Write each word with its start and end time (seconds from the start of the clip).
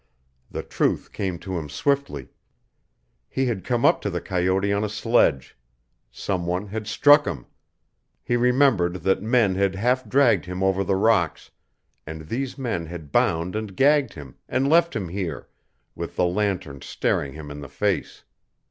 The 0.49 0.63
truth 0.63 1.11
came 1.13 1.37
to 1.37 1.59
him 1.59 1.69
swiftly. 1.69 2.29
He 3.29 3.45
had 3.45 3.63
come 3.63 3.85
up 3.85 4.01
to 4.01 4.09
the 4.09 4.19
coyote 4.19 4.73
on 4.73 4.83
a 4.83 4.89
sledge. 4.89 5.55
Some 6.11 6.47
one 6.47 6.65
had 6.69 6.87
struck 6.87 7.27
him. 7.27 7.45
He 8.23 8.35
remembered 8.35 8.95
that 9.03 9.21
men 9.21 9.53
had 9.53 9.75
half 9.75 10.09
dragged 10.09 10.45
him 10.45 10.63
over 10.63 10.83
the 10.83 10.95
rocks, 10.95 11.51
and 12.07 12.29
these 12.29 12.57
men 12.57 12.87
had 12.87 13.11
bound 13.11 13.55
and 13.55 13.75
gagged 13.77 14.13
him, 14.15 14.37
and 14.49 14.67
left 14.67 14.95
him 14.95 15.07
here, 15.07 15.47
with 15.93 16.15
the 16.15 16.25
lantern 16.25 16.81
staring 16.81 17.33
him 17.33 17.51
in 17.51 17.59
the 17.59 17.69
face. 17.69 18.23